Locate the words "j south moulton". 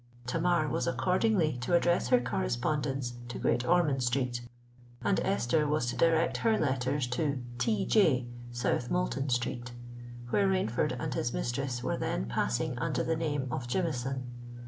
7.85-9.29